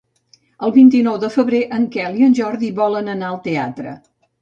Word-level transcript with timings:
El 0.67 0.73
vint-i-nou 0.77 1.19
de 1.25 1.29
febrer 1.35 1.61
en 1.79 1.87
Quel 1.99 2.19
i 2.25 2.29
en 2.31 2.37
Jordi 2.43 2.73
volen 2.83 3.15
anar 3.17 3.33
al 3.33 3.43
teatre. 3.51 3.99